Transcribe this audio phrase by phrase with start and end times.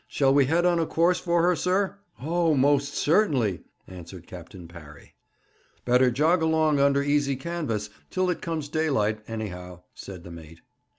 [0.07, 5.13] 'Shall we head on a course for her, sir?' 'Oh, most certainly!' answered Captain Parry.
[5.85, 10.61] 'Better jog along under easy canvas, till it comes daylight, anyhow,' said the mate.